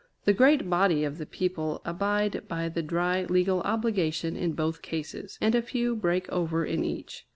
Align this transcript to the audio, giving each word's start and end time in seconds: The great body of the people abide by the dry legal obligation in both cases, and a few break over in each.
The 0.25 0.33
great 0.33 0.67
body 0.67 1.03
of 1.03 1.19
the 1.19 1.27
people 1.27 1.79
abide 1.85 2.47
by 2.47 2.69
the 2.69 2.81
dry 2.81 3.23
legal 3.25 3.61
obligation 3.61 4.35
in 4.35 4.53
both 4.53 4.81
cases, 4.81 5.37
and 5.39 5.53
a 5.53 5.61
few 5.61 5.95
break 5.95 6.27
over 6.31 6.65
in 6.65 6.83
each. 6.83 7.27